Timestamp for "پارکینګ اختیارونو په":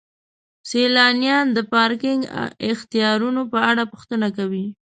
1.71-3.57